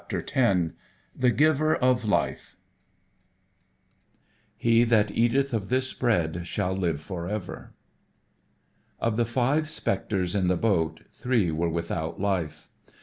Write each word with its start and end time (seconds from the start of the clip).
_]X 0.67 0.73
The 1.15 1.29
Giver 1.29 1.75
of 1.75 2.05
Life 2.05 2.57
"HE 4.57 4.83
THAT 4.83 5.11
EATETH 5.11 5.53
OF 5.53 5.69
THIS 5.69 5.93
BREAD 5.93 6.47
SHALL 6.47 6.75
LIVE 6.75 6.99
FOREVER" 6.99 7.75
X 8.99 8.99
The 8.99 9.05
Giver 9.05 9.05
of 9.05 9.07
Life 9.11 9.13
Of 9.13 9.17
the 9.17 9.31
five 9.31 9.69
specters 9.69 10.33
in 10.33 10.47
the 10.47 10.57
boat 10.57 11.01
three 11.11 11.51
were 11.51 11.69
without 11.69 12.19
life. 12.19 12.67